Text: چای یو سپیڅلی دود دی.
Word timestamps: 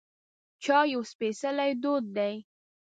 چای 0.63 0.87
یو 0.93 1.01
سپیڅلی 1.11 1.71
دود 1.81 2.05
دی. 2.15 2.33